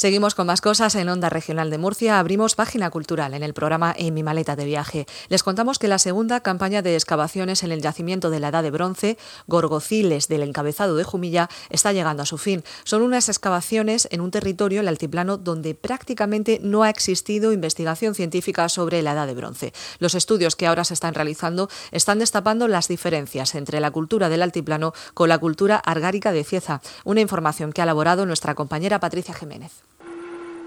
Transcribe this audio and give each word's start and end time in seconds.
Seguimos 0.00 0.36
con 0.36 0.46
más 0.46 0.60
cosas 0.60 0.94
en 0.94 1.08
Onda 1.08 1.28
Regional 1.28 1.70
de 1.70 1.78
Murcia. 1.78 2.20
Abrimos 2.20 2.54
página 2.54 2.88
cultural 2.88 3.34
en 3.34 3.42
el 3.42 3.52
programa 3.52 3.92
En 3.98 4.14
mi 4.14 4.22
maleta 4.22 4.54
de 4.54 4.64
viaje. 4.64 5.06
Les 5.28 5.42
contamos 5.42 5.80
que 5.80 5.88
la 5.88 5.98
segunda 5.98 6.38
campaña 6.38 6.82
de 6.82 6.94
excavaciones 6.94 7.64
en 7.64 7.72
el 7.72 7.82
yacimiento 7.82 8.30
de 8.30 8.38
la 8.38 8.50
Edad 8.50 8.62
de 8.62 8.70
Bronce, 8.70 9.18
Gorgociles 9.48 10.28
del 10.28 10.44
encabezado 10.44 10.94
de 10.94 11.02
Jumilla, 11.02 11.48
está 11.68 11.92
llegando 11.92 12.22
a 12.22 12.26
su 12.26 12.38
fin. 12.38 12.62
Son 12.84 13.02
unas 13.02 13.28
excavaciones 13.28 14.06
en 14.12 14.20
un 14.20 14.30
territorio, 14.30 14.82
el 14.82 14.86
altiplano, 14.86 15.36
donde 15.36 15.74
prácticamente 15.74 16.60
no 16.62 16.84
ha 16.84 16.90
existido 16.90 17.52
investigación 17.52 18.14
científica 18.14 18.68
sobre 18.68 19.02
la 19.02 19.14
Edad 19.14 19.26
de 19.26 19.34
Bronce. 19.34 19.72
Los 19.98 20.14
estudios 20.14 20.54
que 20.54 20.68
ahora 20.68 20.84
se 20.84 20.94
están 20.94 21.14
realizando 21.14 21.68
están 21.90 22.20
destapando 22.20 22.68
las 22.68 22.86
diferencias 22.86 23.56
entre 23.56 23.80
la 23.80 23.90
cultura 23.90 24.28
del 24.28 24.42
altiplano 24.42 24.92
con 25.14 25.28
la 25.28 25.38
cultura 25.38 25.74
argárica 25.74 26.30
de 26.30 26.44
Cieza, 26.44 26.82
una 27.04 27.20
información 27.20 27.72
que 27.72 27.80
ha 27.80 27.84
elaborado 27.84 28.26
nuestra 28.26 28.54
compañera 28.54 29.00
Patricia 29.00 29.34
Jiménez. 29.34 29.87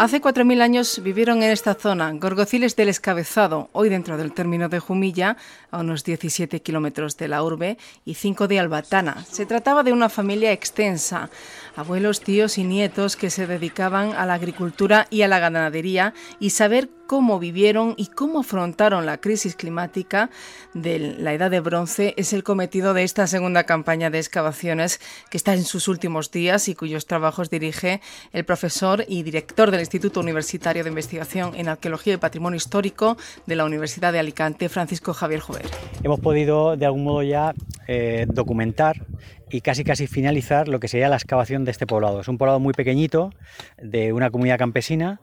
Hace 0.01 0.19
4.000 0.19 0.61
años 0.63 0.99
vivieron 1.03 1.43
en 1.43 1.51
esta 1.51 1.75
zona 1.75 2.11
gorgociles 2.13 2.75
del 2.75 2.89
Escabezado, 2.89 3.69
hoy 3.71 3.87
dentro 3.87 4.17
del 4.17 4.33
término 4.33 4.67
de 4.67 4.79
Jumilla, 4.79 5.37
a 5.69 5.77
unos 5.77 6.03
17 6.03 6.59
kilómetros 6.63 7.17
de 7.17 7.27
la 7.27 7.43
urbe, 7.43 7.77
y 8.03 8.15
5 8.15 8.47
de 8.47 8.59
Albatana. 8.59 9.23
Se 9.29 9.45
trataba 9.45 9.83
de 9.83 9.93
una 9.93 10.09
familia 10.09 10.53
extensa, 10.53 11.29
abuelos, 11.75 12.21
tíos 12.21 12.57
y 12.57 12.63
nietos 12.63 13.15
que 13.15 13.29
se 13.29 13.47
dedicaban 13.47 14.13
a 14.13 14.25
la 14.25 14.35
agricultura 14.35 15.07
y 15.09 15.21
a 15.21 15.27
la 15.27 15.39
ganadería, 15.39 16.13
y 16.39 16.51
saber 16.51 16.89
cómo 17.11 17.39
vivieron 17.39 17.93
y 17.97 18.07
cómo 18.07 18.39
afrontaron 18.39 19.05
la 19.05 19.19
crisis 19.19 19.57
climática 19.57 20.29
de 20.73 20.97
la 20.97 21.33
Edad 21.33 21.51
de 21.51 21.59
Bronce 21.59 22.13
es 22.15 22.31
el 22.31 22.41
cometido 22.41 22.93
de 22.93 23.03
esta 23.03 23.27
segunda 23.27 23.65
campaña 23.65 24.09
de 24.09 24.17
excavaciones 24.17 25.01
que 25.29 25.35
está 25.35 25.53
en 25.53 25.65
sus 25.65 25.89
últimos 25.89 26.31
días 26.31 26.69
y 26.69 26.73
cuyos 26.73 27.07
trabajos 27.07 27.49
dirige 27.49 27.99
el 28.31 28.45
profesor 28.45 29.03
y 29.09 29.23
director 29.23 29.71
del 29.71 29.81
Instituto 29.81 30.21
Universitario 30.21 30.85
de 30.85 30.89
Investigación 30.89 31.53
en 31.55 31.67
Arqueología 31.67 32.13
y 32.13 32.17
Patrimonio 32.17 32.55
Histórico 32.55 33.17
de 33.45 33.57
la 33.57 33.65
Universidad 33.65 34.13
de 34.13 34.19
Alicante, 34.19 34.69
Francisco 34.69 35.13
Javier 35.13 35.41
Jover. 35.41 35.65
Hemos 36.03 36.21
podido 36.21 36.77
de 36.77 36.85
algún 36.85 37.03
modo 37.03 37.23
ya 37.23 37.53
eh, 37.89 38.25
documentar 38.29 39.05
y 39.51 39.61
casi 39.61 39.83
casi 39.83 40.07
finalizar 40.07 40.67
lo 40.67 40.79
que 40.79 40.87
sería 40.87 41.09
la 41.09 41.17
excavación 41.17 41.65
de 41.65 41.71
este 41.71 41.85
poblado. 41.85 42.21
Es 42.21 42.27
un 42.27 42.37
poblado 42.37 42.59
muy 42.59 42.73
pequeñito 42.73 43.31
de 43.77 44.13
una 44.13 44.29
comunidad 44.29 44.57
campesina 44.57 45.19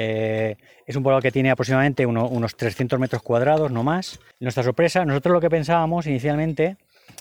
eh, 0.00 0.56
es 0.86 0.94
un 0.94 1.02
poblado 1.02 1.20
que 1.20 1.32
tiene 1.32 1.50
aproximadamente 1.50 2.06
unos 2.06 2.56
300 2.56 3.00
metros 3.00 3.20
cuadrados, 3.20 3.72
no 3.72 3.82
más. 3.82 4.20
Nuestra 4.38 4.62
sorpresa, 4.62 5.04
nosotros 5.04 5.32
lo 5.32 5.40
que 5.40 5.50
pensábamos 5.50 6.06
inicialmente 6.06 6.76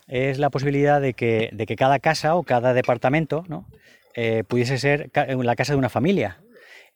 es 0.08 0.38
la 0.38 0.52
posibilidad 0.52 1.02
de 1.02 1.14
que, 1.14 1.76
cada 1.76 1.98
casa 1.98 2.36
o 2.36 2.44
cada 2.44 2.76
departamento 2.76 3.44
eh, 4.14 4.44
pudiese 4.48 4.78
ser 4.78 5.10
la 5.14 5.56
casa 5.56 5.74
de 5.74 5.80
una 5.80 5.90
familia. 5.90 6.38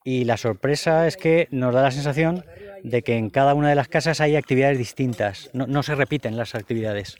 Y 0.03 0.25
la 0.25 0.37
sorpresa 0.37 1.07
es 1.07 1.17
que 1.17 1.47
nos 1.49 1.73
da 1.73 1.81
la 1.81 1.91
sensación 1.91 2.45
de 2.83 3.01
que 3.01 3.17
en 3.17 3.31
cada 3.31 3.55
una 3.55 3.69
de 3.69 3.75
las 3.75 3.87
casas 3.87 4.21
hay 4.21 4.35
actividades 4.35 4.77
distintas, 4.77 5.49
no, 5.53 5.65
no 5.65 5.81
se 5.81 5.95
repiten 5.95 6.37
las 6.37 6.53
actividades. 6.53 7.17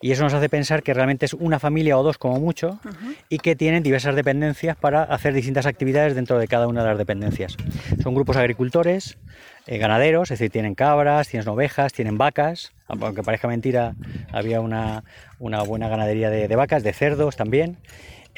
Y 0.00 0.12
eso 0.12 0.22
nos 0.22 0.34
hace 0.34 0.48
pensar 0.48 0.82
que 0.82 0.94
realmente 0.94 1.26
es 1.26 1.34
una 1.34 1.58
familia 1.58 1.98
o 1.98 2.02
dos 2.02 2.18
como 2.18 2.38
mucho 2.38 2.78
y 3.28 3.38
que 3.38 3.56
tienen 3.56 3.82
diversas 3.82 4.14
dependencias 4.14 4.76
para 4.76 5.02
hacer 5.02 5.34
distintas 5.34 5.66
actividades 5.66 6.14
dentro 6.14 6.38
de 6.38 6.48
cada 6.48 6.66
una 6.66 6.82
de 6.82 6.88
las 6.88 6.98
dependencias. 6.98 7.56
Son 8.02 8.14
grupos 8.14 8.36
agricultores, 8.36 9.18
eh, 9.66 9.78
ganaderos, 9.78 10.30
es 10.30 10.38
decir, 10.38 10.50
tienen 10.50 10.74
cabras, 10.74 11.28
tienen 11.28 11.48
ovejas, 11.48 11.92
tienen 11.92 12.18
vacas, 12.18 12.72
aunque 12.88 13.22
parezca 13.22 13.48
mentira, 13.48 13.94
había 14.32 14.60
una, 14.60 15.02
buena 15.38 15.88
ganadería 15.88 16.30
de 16.30 16.56
vacas, 16.56 16.82
de 16.82 16.92
cerdos 16.92 17.36
también. 17.36 17.78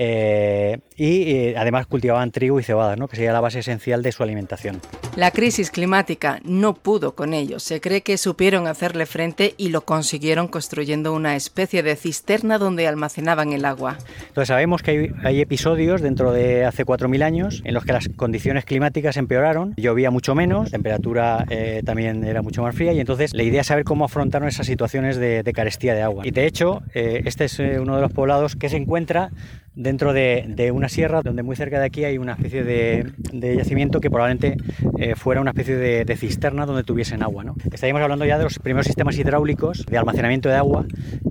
Eh, 0.00 0.78
y 0.96 1.32
eh, 1.32 1.54
además 1.56 1.86
cultivaban 1.86 2.30
trigo 2.30 2.60
y 2.60 2.62
cebada, 2.62 2.94
¿no? 2.94 3.08
que 3.08 3.16
sería 3.16 3.32
la 3.32 3.41
base 3.41 3.58
esencial 3.58 4.00
de 4.02 4.12
su 4.12 4.22
alimentación. 4.22 4.80
La 5.16 5.32
crisis 5.32 5.72
climática 5.72 6.40
no 6.44 6.74
pudo 6.74 7.16
con 7.16 7.34
ellos. 7.34 7.64
Se 7.64 7.80
cree 7.80 8.02
que 8.02 8.16
supieron 8.16 8.68
hacerle 8.68 9.06
frente 9.06 9.55
y 9.56 9.70
lo 9.70 9.80
consiguieron 9.80 10.46
construyendo 10.46 11.12
una 11.12 11.34
especie 11.34 11.83
de 11.83 11.96
cisterna 11.96 12.58
donde 12.58 12.86
almacenaban 12.86 13.52
el 13.52 13.64
agua. 13.64 13.98
Entonces 14.28 14.48
sabemos 14.48 14.83
que 14.83 15.12
hay, 15.24 15.40
episodios 15.40 16.00
dentro 16.00 16.33
de 16.33 16.64
hace 16.64 16.84
4.000 16.84 17.23
años 17.23 17.62
en 17.64 17.74
los 17.74 17.84
que 17.84 17.92
las 17.92 18.08
condiciones 18.08 18.64
climáticas 18.64 19.17
empeoraron, 19.17 19.74
llovía 19.77 20.11
mucho 20.11 20.34
menos, 20.34 20.67
la 20.67 20.70
temperatura 20.70 21.44
eh, 21.48 21.83
también 21.84 22.24
era 22.24 22.42
mucho 22.42 22.62
más 22.62 22.74
fría 22.74 22.92
y 22.92 23.00
entonces 23.00 23.34
la 23.34 23.42
idea 23.42 23.62
es 23.62 23.67
saber 23.67 23.84
cómo 23.84 24.05
afrontaron 24.05 24.48
esas 24.48 24.67
situaciones 24.67 25.17
de, 25.17 25.42
carestía 25.55 25.94
de 25.94 26.02
agua. 26.02 26.27
Y 26.27 26.30
de 26.30 26.46
hecho, 26.46 26.83
este 26.94 27.46
es 27.46 27.58
uno 27.58 27.96
de 27.96 28.02
los 28.02 28.12
poblados 28.12 28.55
que 28.55 28.68
se 28.68 28.77
encuentra 28.77 29.30
dentro 29.78 30.12
de, 30.12 30.70
una 30.74 30.89
sierra 30.89 31.22
donde 31.22 31.42
muy 31.42 31.55
cerca 31.55 31.78
de 31.78 31.86
aquí 31.86 32.05
hay 32.05 32.18
una 32.18 32.33
especie 32.33 32.64
de, 32.64 33.56
yacimiento 33.56 34.00
que 34.00 34.11
probablemente 34.11 34.56
eh, 34.98 35.14
fuera 35.14 35.40
una 35.40 35.52
especie 35.52 35.77
de, 35.77 36.16
cisterna 36.16 36.66
donde 36.66 36.83
tuviesen 36.83 37.22
agua. 37.22 37.44
¿no? 37.44 37.55
Estaríamos 37.72 38.02
hablando 38.02 38.24
ya 38.24 38.38
de 38.38 38.44
los 38.44 38.58
primeros 38.58 38.86
sistemas 38.86 39.17
hidráulicos 39.17 39.86
de 39.86 39.96
almacenamiento 39.96 40.48
de 40.48 40.56
agua 40.56 40.84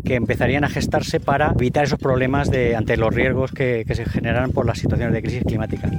que 0.05 0.15
empezarían 0.15 0.63
a 0.63 0.69
gestarse 0.69 1.19
para 1.19 1.51
evitar 1.59 1.83
esos 1.83 1.99
problemas 1.99 2.49
de, 2.49 2.75
ante 2.75 2.95
los 2.95 3.13
riesgos 3.13 3.51
que, 3.51 3.83
que 3.85 3.95
se 3.95 4.05
generan 4.05 4.51
por 4.51 4.65
las 4.65 4.79
situaciones 4.79 5.13
de 5.13 5.21
crisis 5.21 5.43
climática. 5.43 5.91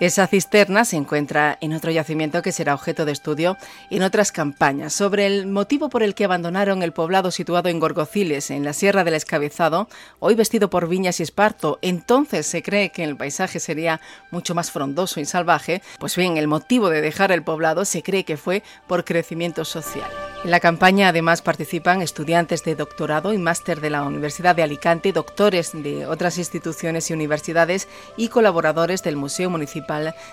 Esa 0.00 0.26
cisterna 0.26 0.86
se 0.86 0.96
encuentra 0.96 1.58
en 1.60 1.74
otro 1.74 1.90
yacimiento 1.90 2.40
que 2.40 2.52
será 2.52 2.72
objeto 2.72 3.04
de 3.04 3.12
estudio 3.12 3.58
en 3.90 4.02
otras 4.02 4.32
campañas. 4.32 4.94
Sobre 4.94 5.26
el 5.26 5.46
motivo 5.46 5.90
por 5.90 6.02
el 6.02 6.14
que 6.14 6.24
abandonaron 6.24 6.82
el 6.82 6.94
poblado 6.94 7.30
situado 7.30 7.68
en 7.68 7.78
Gorgociles, 7.78 8.50
en 8.50 8.64
la 8.64 8.72
Sierra 8.72 9.04
del 9.04 9.12
Escabezado, 9.12 9.90
hoy 10.18 10.34
vestido 10.34 10.70
por 10.70 10.88
viñas 10.88 11.20
y 11.20 11.22
esparto, 11.22 11.78
entonces 11.82 12.46
se 12.46 12.62
cree 12.62 12.92
que 12.92 13.04
el 13.04 13.14
paisaje 13.14 13.60
sería 13.60 14.00
mucho 14.30 14.54
más 14.54 14.70
frondoso 14.70 15.20
y 15.20 15.26
salvaje, 15.26 15.82
pues 15.98 16.16
bien, 16.16 16.38
el 16.38 16.48
motivo 16.48 16.88
de 16.88 17.02
dejar 17.02 17.30
el 17.30 17.42
poblado 17.42 17.84
se 17.84 18.02
cree 18.02 18.24
que 18.24 18.38
fue 18.38 18.62
por 18.86 19.04
crecimiento 19.04 19.66
social. 19.66 20.08
En 20.42 20.50
la 20.50 20.60
campaña 20.60 21.08
además 21.08 21.42
participan 21.42 22.00
estudiantes 22.00 22.64
de 22.64 22.74
doctorado 22.74 23.34
y 23.34 23.38
máster 23.38 23.82
de 23.82 23.90
la 23.90 24.04
Universidad 24.04 24.56
de 24.56 24.62
Alicante, 24.62 25.12
doctores 25.12 25.72
de 25.74 26.06
otras 26.06 26.38
instituciones 26.38 27.10
y 27.10 27.12
universidades 27.12 27.86
y 28.16 28.28
colaboradores 28.28 29.02
del 29.02 29.16
Museo 29.16 29.50
Municipal 29.50 29.89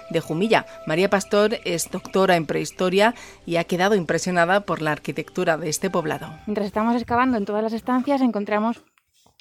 de 0.09 0.19
Jumilla. 0.19 0.65
María 0.85 1.09
Pastor 1.09 1.57
es 1.65 1.89
doctora 1.89 2.35
en 2.35 2.45
prehistoria 2.45 3.15
y 3.45 3.55
ha 3.55 3.63
quedado 3.63 3.95
impresionada 3.95 4.61
por 4.61 4.81
la 4.81 4.91
arquitectura 4.91 5.57
de 5.57 5.69
este 5.69 5.89
poblado. 5.89 6.29
Mientras 6.45 6.67
estamos 6.67 6.95
excavando 6.95 7.37
en 7.37 7.45
todas 7.45 7.63
las 7.63 7.73
estancias 7.73 8.21
encontramos 8.21 8.81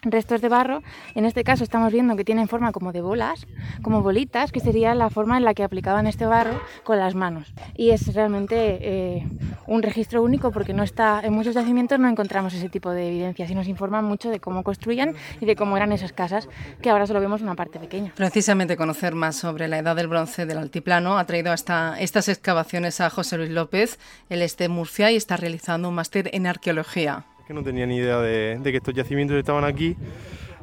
restos 0.03 0.41
de 0.41 0.49
barro. 0.49 0.83
En 1.15 1.25
este 1.25 1.45
caso 1.45 1.65
estamos 1.65 1.93
viendo 1.93 2.17
que 2.17 2.25
tienen 2.25 2.49
forma 2.49 2.73
como 2.73 2.93
de 2.93 3.01
bolas, 3.01 3.47
como 3.83 4.03
bolitas, 4.03 4.53
que 4.53 4.61
sería 4.61 4.95
la 4.95 5.11
forma 5.11 5.37
en 5.37 5.45
la 5.45 5.55
que 5.55 5.65
aplicaban 5.65 6.07
este 6.07 6.27
barro 6.27 6.61
con 6.85 6.99
las 6.99 7.15
manos. 7.15 7.53
Y 7.77 7.91
es 7.91 8.15
realmente 8.15 8.79
eh, 8.81 9.27
un 9.67 9.83
registro 9.83 10.23
único 10.23 10.53
porque 10.53 10.73
no 10.73 10.83
está 10.83 11.21
en 11.23 11.33
muchos 11.33 11.55
yacimientos 11.55 11.99
no 11.99 12.09
encontramos 12.09 12.55
ese 12.55 12.69
tipo 12.69 12.91
de 12.91 13.09
evidencias 13.09 13.51
y 13.51 13.55
nos 13.55 13.69
informan 13.69 14.05
mucho 14.05 14.31
de 14.31 14.41
cómo 14.41 14.63
construían 14.63 15.15
y 15.41 15.47
de 15.47 15.57
cómo 15.57 15.77
eran 15.77 15.93
esas 15.93 16.13
casas, 16.13 16.49
que 16.83 16.91
ahora 16.91 17.07
solo 17.07 17.21
vemos 17.21 17.43
una 17.43 17.55
parte 17.55 17.79
pequeña. 17.79 18.13
Precisamente 18.15 18.77
conocer 18.77 19.15
más 19.15 19.37
sobre 19.37 19.69
la 19.69 19.79
edad 19.79 19.97
del 19.97 20.09
bronce 20.09 20.47
del 20.47 20.59
altiplano 20.59 21.19
ha 21.19 21.25
traído 21.25 21.53
hasta 21.53 21.99
estas 21.99 22.29
excavaciones 22.29 23.01
a 23.01 23.11
José 23.11 23.39
Luis 23.39 23.51
López. 23.51 23.99
Él 24.29 24.43
es 24.43 24.57
de 24.57 24.69
Murcia 24.69 25.11
y 25.11 25.17
está 25.17 25.37
realizando 25.37 25.89
un 25.89 25.95
máster 25.95 26.31
en 26.33 26.47
arqueología 26.47 27.25
que 27.47 27.55
no 27.55 27.63
tenía 27.63 27.87
ni 27.87 27.97
idea 27.97 28.19
de, 28.19 28.59
que 28.61 28.77
estos 28.77 28.93
yacimientos 28.93 29.37
estaban 29.37 29.65
aquí. 29.65 29.97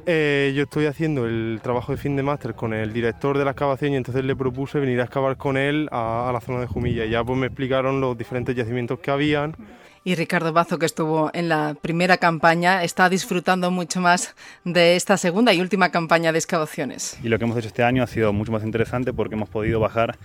Eh, 0.05 0.51
yo 0.53 0.63
estoy 0.63 0.85
haciendo 0.85 1.25
el 1.25 1.61
trabajo 1.63 1.93
de 1.93 1.97
fin 1.97 2.17
de 2.17 2.23
máster 2.23 2.55
con 2.55 2.73
el 2.73 2.91
director 2.91 3.37
de 3.37 3.45
la 3.45 3.51
excavación 3.51 3.93
y 3.93 3.95
entonces 3.95 4.25
le 4.25 4.35
propuse 4.35 4.79
venir 4.79 4.99
a 4.99 5.03
excavar 5.05 5.37
con 5.37 5.55
él 5.55 5.87
a, 5.93 6.29
la 6.33 6.41
zona 6.41 6.59
de 6.59 6.67
Jumilla. 6.67 7.05
Y 7.05 7.11
ya 7.11 7.23
pues 7.23 7.39
me 7.39 7.47
explicaron 7.47 8.01
los 8.01 8.17
diferentes 8.17 8.53
yacimientos 8.53 8.99
que 8.99 9.11
habían. 9.11 9.55
Y 10.03 10.15
Ricardo 10.15 10.51
Bazo, 10.51 10.77
que 10.77 10.85
estuvo 10.85 11.31
en 11.33 11.47
la 11.47 11.77
primera 11.81 12.17
campaña, 12.17 12.83
está 12.83 13.07
disfrutando 13.07 13.71
mucho 13.71 14.01
más 14.01 14.35
de 14.65 14.97
esta 14.97 15.15
segunda 15.15 15.53
y 15.53 15.61
última 15.61 15.89
campaña 15.89 16.33
de 16.33 16.39
excavaciones. 16.39 17.17
Y 17.23 17.29
lo 17.29 17.39
que 17.39 17.45
hemos 17.45 17.57
hecho 17.57 17.67
este 17.67 17.83
año 17.83 18.03
ha 18.03 18.07
sido 18.07 18.33
mucho 18.33 18.51
más 18.51 18.65
interesante 18.65 19.13
porque 19.13 19.35
hemos 19.35 19.47
podido 19.47 19.79
bajar 19.79 20.17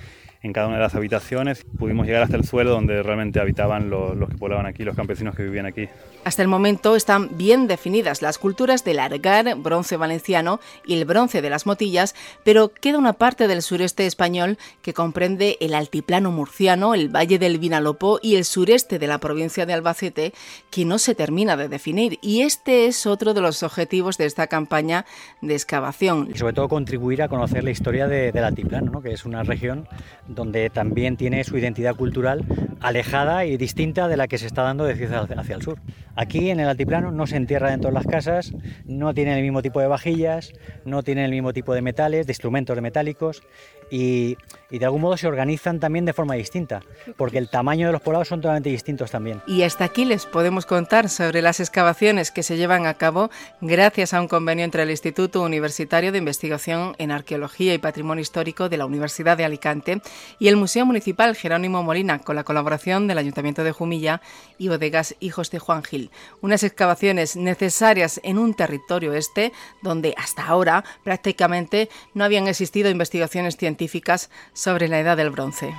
en 0.43 0.53
cada 0.53 0.69
una 0.69 0.77
de 0.77 0.83
las 0.83 0.95
habitaciones. 0.95 1.65
Pudimos 1.79 2.07
llegar 2.07 2.23
hasta 2.23 2.37
el 2.37 2.45
suelo 2.45 2.71
donde 2.71 3.03
realmente 3.03 3.41
habitaban 3.41 3.91
los, 3.91 4.29
que 4.29 4.37
poblaban 4.37 4.67
aquí, 4.67 4.85
los 4.85 4.97
campesinos 4.97 5.35
que 5.35 5.43
vivían 5.43 5.67
aquí. 5.67 5.89
Hasta 6.25 6.43
el 6.43 6.49
momento 6.49 6.97
están 6.97 7.37
bien 7.37 7.67
definidas 7.67 8.23
las 8.23 8.39
culturas 8.39 8.85
del 8.85 8.99
Argar, 8.99 9.57
bronce 9.57 9.97
valenciano 9.97 10.61
y 10.87 10.95
el 10.95 11.05
bronce 11.05 11.43
de 11.43 11.51
las 11.51 11.67
Motillas, 11.67 12.15
pero 12.45 12.73
queda 12.73 12.99
una 12.99 13.15
parte 13.15 13.49
del 13.49 13.63
sureste 13.63 14.07
español 14.07 14.59
que 14.83 14.95
comprende 14.95 15.57
el 15.61 15.75
altiplano 15.75 16.31
murciano, 16.31 16.95
el 16.95 17.09
valle 17.09 17.39
del 17.39 17.59
Vinalopó 17.59 18.21
y 18.23 18.37
el 18.37 18.45
sureste 18.45 18.99
de 18.99 19.07
la 19.07 19.19
provincia 19.19 19.67
de 19.67 19.73
Albacete 19.73 20.33
que 20.71 20.85
no 20.85 20.99
se 20.99 21.15
termina 21.15 21.57
de 21.57 21.69
definir. 21.69 22.19
Y 22.21 22.43
este 22.43 22.87
es 22.87 23.07
otro 23.07 23.35
de 23.35 23.41
los 23.41 23.63
objetivos 23.63 24.19
de 24.19 24.27
esta 24.27 24.47
campaña 24.47 25.07
de 25.41 25.55
excavación. 25.55 26.29
Y 26.33 26.39
sobre 26.39 26.53
todo 26.53 26.69
contribuir 26.69 27.23
a 27.23 27.29
conocer 27.29 27.65
la 27.65 27.71
historia 27.71 28.07
del 28.07 28.45
altiplano, 28.45 29.01
que 29.01 29.13
es 29.13 29.25
una 29.25 29.43
región 29.43 29.89
donde 30.29 30.71
también 30.71 31.17
tiene 31.17 31.43
su 31.45 31.57
identidad 31.59 31.97
cultural 31.97 32.45
alejada 32.81 33.45
y 33.45 33.57
distinta 33.57 34.09
de 34.09 34.17
la 34.17 34.29
que 34.29 34.39
se 34.39 34.47
está 34.47 34.63
dando 34.63 34.85
de 34.85 34.95
ciudad 34.95 35.29
hacia 35.37 35.55
el 35.55 35.63
sur. 35.63 35.81
Aquí 36.15 36.51
en 36.51 36.61
el 36.61 36.69
altiplano 36.69 37.11
no 37.11 37.27
se 37.27 37.37
entierra 37.37 37.71
dentro 37.71 37.91
de 37.91 37.95
las 37.95 38.07
casas, 38.07 38.53
no 38.85 39.15
tienen 39.15 39.35
el 39.35 39.43
mismo 39.43 39.63
tipo 39.63 39.81
de 39.81 39.87
vajillas, 39.87 40.53
no 40.85 41.03
tienen 41.03 41.25
el 41.25 41.31
mismo 41.31 41.53
tipo 41.53 41.75
de 41.75 41.83
metales, 41.83 42.27
de 42.27 42.33
instrumentos 42.33 42.81
metálicos 42.81 43.43
y, 43.91 44.37
de 44.71 44.85
algún 44.85 45.01
modo 45.01 45.17
se 45.17 45.27
organizan 45.27 45.81
también 45.81 46.05
de 46.05 46.13
forma 46.13 46.35
distinta, 46.35 46.83
porque 47.17 47.39
el 47.39 47.49
tamaño 47.49 47.87
de 47.87 47.93
los 47.93 48.03
poblados 48.03 48.29
son 48.29 48.41
totalmente 48.41 48.69
distintos 48.69 49.11
también. 49.11 49.43
Y 49.47 49.63
hasta 49.63 49.85
aquí 49.85 50.05
les 50.05 50.27
podemos 50.27 50.67
contar 50.67 51.09
sobre 51.09 51.41
las 51.41 51.61
excavaciones 51.61 52.31
que 52.31 52.43
se 52.43 52.57
llevan 52.57 52.87
a 52.87 52.95
cabo 52.95 53.31
gracias 53.61 54.13
a 54.13 54.21
un 54.21 54.29
convenio 54.29 54.65
entre 54.65 54.83
el 54.83 54.91
Instituto 54.91 55.43
Universitario 55.43 56.13
de 56.13 56.19
Investigación 56.19 56.95
en 56.99 57.11
Arqueología 57.11 57.73
y 57.73 57.79
Patrimonio 57.79 58.21
Histórico 58.21 58.69
de 58.69 58.77
la 58.77 58.87
Universidad 58.87 59.37
de 59.37 59.45
Alicante 59.45 60.03
y 60.39 60.49
el 60.49 60.57
Museo 60.57 60.85
Municipal 60.85 61.35
Jerónimo 61.35 61.83
Molina, 61.83 62.19
con 62.19 62.37
la 62.37 62.45
colaboración 62.45 63.07
del 63.07 63.19
Ayuntamiento 63.19 63.65
de 63.65 63.73
Jumilla 63.73 64.21
y 64.59 64.69
Bodegas 64.69 65.15
Hijos 65.21 65.51
de 65.51 65.59
Juan 65.59 65.83
Gil. 65.83 66.11
Unas 66.43 66.63
excavaciones 66.63 67.37
necesarias 67.37 68.21
en 68.23 68.39
un 68.39 68.55
territorio 68.55 69.15
este 69.15 69.53
donde 69.83 70.15
hasta 70.17 70.47
ahora 70.47 70.85
prácticamente 71.05 71.89
no 72.15 72.25
habían 72.25 72.49
existido 72.49 72.91
investigaciones 72.91 73.57
científicas 73.79 74.29
sobre 74.53 74.89
la 74.89 74.99
edad 74.99 75.17
del 75.17 75.31
bronce. 75.31 75.73